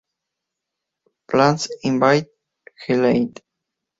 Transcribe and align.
In 1.05 1.11
"Plants 1.29 1.69
Invade 1.83 2.25
the 2.87 2.95
Land. 2.95 3.39